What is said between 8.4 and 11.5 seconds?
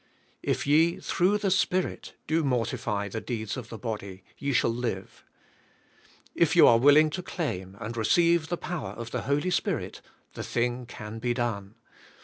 the power of the Holy Spirit the thing can be